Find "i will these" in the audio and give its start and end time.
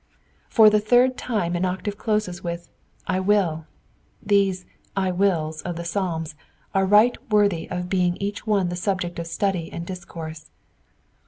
3.05-4.65